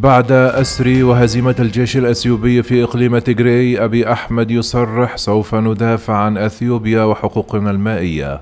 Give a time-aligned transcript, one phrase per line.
[0.00, 7.02] بعد أسر وهزيمة الجيش الأثيوبي في إقليم تيغراي أبي أحمد يصرح سوف ندافع عن أثيوبيا
[7.02, 8.40] وحقوقنا المائية.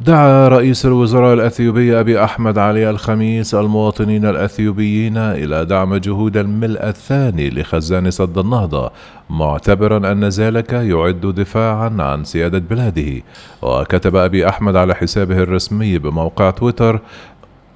[0.00, 7.50] دعا رئيس الوزراء الأثيوبي أبي أحمد علي الخميس المواطنين الأثيوبيين إلى دعم جهود الملء الثاني
[7.50, 8.90] لخزان سد النهضة
[9.30, 13.22] معتبرا أن ذلك يعد دفاعا عن سيادة بلاده.
[13.62, 17.00] وكتب أبي أحمد على حسابه الرسمي بموقع تويتر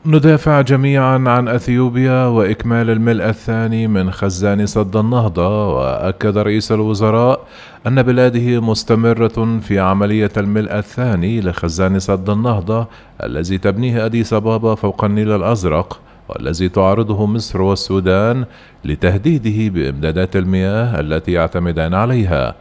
[0.07, 7.41] ندافع جميعا عن أثيوبيا وإكمال الملء الثاني من خزان سد النهضة وأكد رئيس الوزراء
[7.87, 12.87] أن بلاده مستمرة في عملية الملء الثاني لخزان سد النهضة
[13.23, 18.45] الذي تبنيه أديس أبابا فوق النيل الأزرق والذي تعارضه مصر والسودان
[18.85, 22.55] لتهديده بإمدادات المياه التي يعتمدان عليها.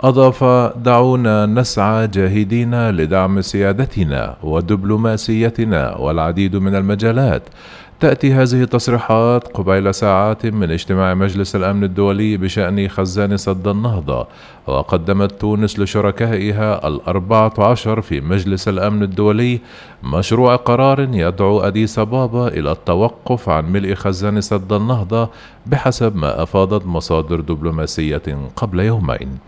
[0.00, 0.44] أضاف
[0.76, 7.42] دعونا نسعى جاهدين لدعم سيادتنا ودبلوماسيتنا والعديد من المجالات.
[8.00, 14.26] تأتي هذه التصريحات قبيل ساعات من اجتماع مجلس الأمن الدولي بشأن خزان سد النهضة
[14.66, 19.60] وقدمت تونس لشركائها الأربعة عشر في مجلس الأمن الدولي
[20.02, 25.28] مشروع قرار يدعو أديس بابا إلى التوقف عن ملء خزان سد النهضة
[25.66, 28.22] بحسب ما أفادت مصادر دبلوماسية
[28.56, 29.38] قبل يومين.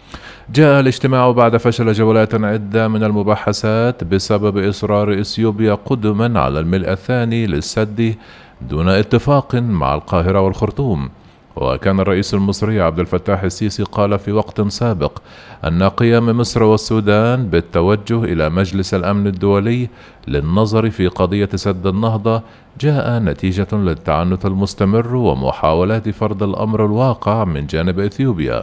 [0.54, 7.46] جاء الاجتماع بعد فشل جولات عدة من المباحثات بسبب إصرار إثيوبيا قدما على الملء الثاني
[7.46, 8.14] للسد
[8.60, 11.08] دون اتفاق مع القاهرة والخرطوم.
[11.56, 15.18] وكان الرئيس المصري عبد الفتاح السيسي قال في وقت سابق
[15.64, 19.88] أن قيام مصر والسودان بالتوجه إلى مجلس الأمن الدولي
[20.28, 22.42] للنظر في قضية سد النهضة
[22.80, 28.62] جاء نتيجة للتعنت المستمر ومحاولات فرض الأمر الواقع من جانب إثيوبيا.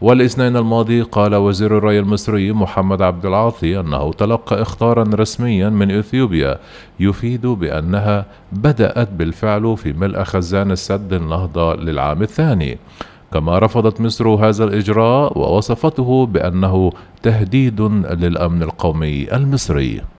[0.00, 6.58] والاثنين الماضي قال وزير الري المصري محمد عبد العاطي أنه تلقى إخطارا رسميا من إثيوبيا
[7.00, 12.78] يفيد بأنها بدأت بالفعل في ملء خزان السد النهضة للعام الثاني.
[13.32, 20.13] كما رفضت مصر هذا الإجراء ووصفته بأنه تهديد للأمن القومي المصري.